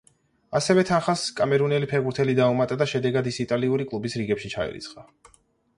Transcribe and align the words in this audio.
ასევე 0.59 0.83
თანხას 0.89 1.25
კამერუნელი 1.39 1.89
ფეხბურთელი 1.91 2.35
დაუმატა 2.41 2.79
და 2.83 2.89
შედეგად 2.95 3.33
ის 3.35 3.39
იტალიური 3.45 3.89
კლუბის 3.93 4.21
რიგებში 4.23 4.53
ჩაირიცხა. 4.57 5.09